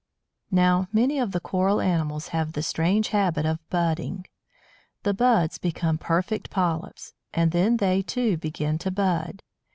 [0.49, 4.25] Now, many of the Coral animals have the strange habit of budding.
[5.03, 9.43] The buds become perfect polyps, and then they, too, begin to bud.